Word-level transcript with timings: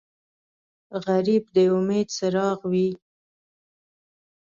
غریب 1.05 1.43
د 1.55 1.57
امید 1.77 2.07
څراغ 2.17 2.59
وي 2.71 2.89